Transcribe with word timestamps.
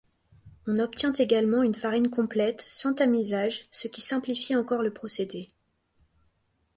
On 0.65 0.79
obtient 0.79 1.13
également 1.13 1.61
une 1.61 1.75
farine 1.75 2.09
complète, 2.09 2.61
sans 2.63 2.95
tamisage, 2.95 3.61
ce 3.69 3.87
qui 3.87 4.01
simplifie 4.01 4.55
encore 4.55 4.81
le 4.81 4.91
procédé. 4.91 5.45